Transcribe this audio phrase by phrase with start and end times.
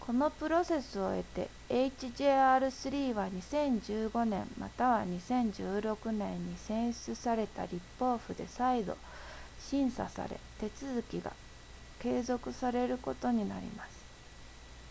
[0.00, 8.98] このプロセスを経て hjr-3 は2015年または2016年に選出された立法府で再度
[9.60, 11.32] 審査され手続きが
[12.00, 14.04] 継続されることになります